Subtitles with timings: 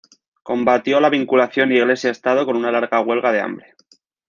[0.41, 3.75] Combatió la vinculación Iglesia-Estado con una larga huelga de hambre.